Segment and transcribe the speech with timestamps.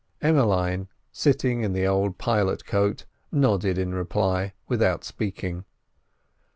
[0.19, 5.63] Emmeline, sitting up in the old pilot coat, nodded in reply without speaking.